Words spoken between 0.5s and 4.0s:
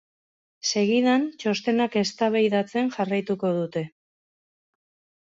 Segidan, txostenak eztabaidatzen jarraituko dute.